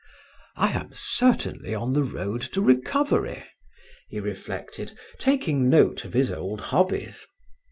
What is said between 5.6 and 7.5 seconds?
note of his old hobbies.